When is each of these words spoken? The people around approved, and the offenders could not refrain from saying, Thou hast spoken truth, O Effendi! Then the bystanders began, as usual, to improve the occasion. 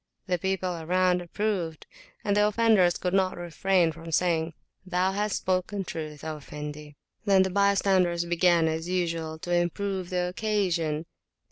The 0.25 0.39
people 0.39 0.79
around 0.81 1.21
approved, 1.21 1.85
and 2.25 2.35
the 2.35 2.47
offenders 2.47 2.97
could 2.97 3.13
not 3.13 3.37
refrain 3.37 3.91
from 3.91 4.11
saying, 4.11 4.55
Thou 4.83 5.11
hast 5.11 5.37
spoken 5.41 5.83
truth, 5.83 6.23
O 6.23 6.37
Effendi! 6.37 6.95
Then 7.25 7.43
the 7.43 7.51
bystanders 7.51 8.25
began, 8.25 8.67
as 8.67 8.89
usual, 8.89 9.37
to 9.37 9.53
improve 9.53 10.09
the 10.09 10.27
occasion. 10.29 11.05